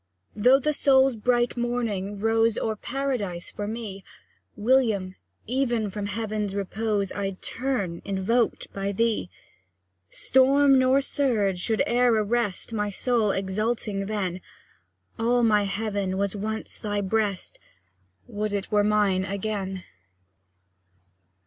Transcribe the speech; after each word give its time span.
Though 0.35 0.57
the 0.59 0.73
soul's 0.73 1.15
bright 1.15 1.55
morning 1.55 2.19
rose 2.19 2.57
O'er 2.57 2.75
Paradise 2.75 3.51
for 3.51 3.67
me, 3.67 4.03
William! 4.55 5.13
even 5.45 5.91
from 5.91 6.07
Heaven's 6.07 6.55
repose 6.55 7.11
I'd 7.11 7.39
turn, 7.43 8.01
invoked 8.03 8.73
by 8.73 8.93
thee! 8.93 9.29
Storm 10.09 10.79
nor 10.79 11.01
surge 11.01 11.59
should 11.59 11.83
e'er 11.87 12.13
arrest 12.15 12.73
My 12.73 12.89
soul, 12.89 13.29
exalting 13.29 14.07
then: 14.07 14.41
All 15.19 15.43
my 15.43 15.65
heaven 15.65 16.17
was 16.17 16.35
once 16.35 16.79
thy 16.79 16.99
breast, 17.01 17.59
Would 18.25 18.53
it 18.53 18.71
were 18.71 18.83
mine 18.83 19.23
again! 19.23 19.83